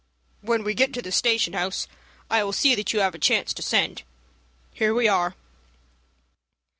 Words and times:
"When 0.41 0.63
we 0.63 0.73
get 0.73 0.95
to 0.95 1.01
the 1.03 1.11
station 1.11 1.53
house 1.53 1.87
I 2.27 2.43
will 2.43 2.53
see 2.53 2.73
that 2.73 2.91
you 2.91 3.01
have 3.01 3.13
a 3.13 3.19
chance 3.19 3.53
to 3.53 3.61
send. 3.61 4.01
Here 4.73 4.95
we 4.95 5.07
are." 5.07 5.35